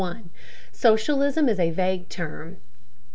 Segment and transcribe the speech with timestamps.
[0.71, 2.57] SOCIALISM IS A VAGUE TERM.